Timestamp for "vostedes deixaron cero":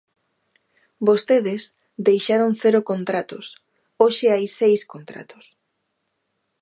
1.07-2.81